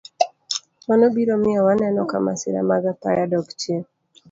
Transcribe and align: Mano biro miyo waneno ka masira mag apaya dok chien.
Mano 0.87 1.05
biro 1.15 1.35
miyo 1.43 1.61
waneno 1.67 2.01
ka 2.11 2.17
masira 2.25 2.59
mag 2.69 2.83
apaya 2.93 3.23
dok 3.31 3.47
chien. 3.59 3.83